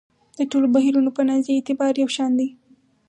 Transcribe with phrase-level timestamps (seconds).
[0.37, 2.49] د ټولو بهیرونو په نزد یې اعتبار یو شان دی.